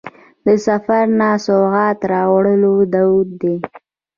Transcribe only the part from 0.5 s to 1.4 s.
سفر نه